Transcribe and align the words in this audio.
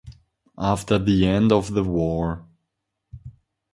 After 0.57 0.97
the 0.97 1.27
end 1.27 1.51
of 1.51 1.75
the 1.75 1.83
war. 1.83 2.47